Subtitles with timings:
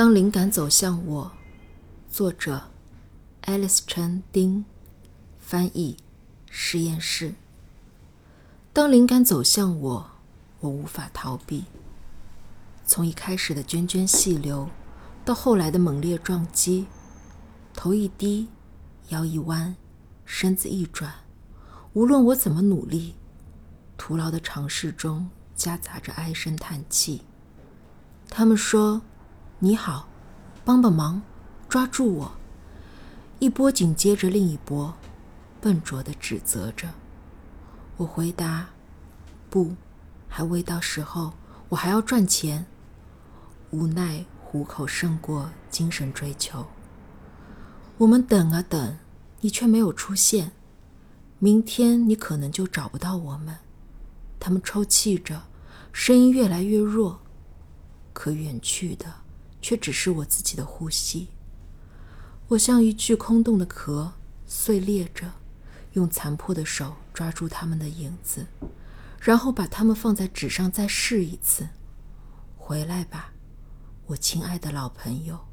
[0.00, 1.32] 当灵感走向我，
[2.10, 2.70] 作者
[3.42, 4.64] ：Alice Chen 丁，
[5.38, 5.98] 翻译：
[6.48, 7.34] 实验室。
[8.72, 10.10] 当灵感走向我，
[10.60, 11.64] 我无法逃避。
[12.86, 14.70] 从一开始的涓涓细流，
[15.22, 16.86] 到后来的猛烈撞击，
[17.74, 18.48] 头一低，
[19.08, 19.76] 腰一弯，
[20.24, 21.12] 身子一转，
[21.92, 23.16] 无论我怎么努力，
[23.98, 27.20] 徒劳的尝试中夹杂着唉声叹气。
[28.30, 29.02] 他们说。
[29.62, 30.08] 你好，
[30.64, 31.20] 帮帮忙，
[31.68, 32.32] 抓住我！
[33.40, 34.94] 一波紧接着另一波，
[35.60, 36.88] 笨拙的指责着。
[37.98, 38.70] 我回答：
[39.50, 39.74] 不，
[40.26, 41.34] 还未到时候，
[41.68, 42.64] 我还要赚钱。
[43.70, 46.64] 无奈虎口胜过精神追求。
[47.98, 48.96] 我们等啊等，
[49.42, 50.52] 你却没有出现。
[51.38, 53.58] 明天你可能就找不到我们。
[54.38, 55.42] 他们抽泣着，
[55.92, 57.20] 声音越来越弱，
[58.14, 59.16] 可远去的。
[59.60, 61.28] 却只是我自己的呼吸。
[62.48, 64.12] 我像一具空洞的壳，
[64.46, 65.32] 碎裂着，
[65.92, 68.46] 用残破的手抓住他们的影子，
[69.20, 71.68] 然后把它们放在纸上再试一次。
[72.56, 73.32] 回来吧，
[74.06, 75.49] 我亲爱的老朋友。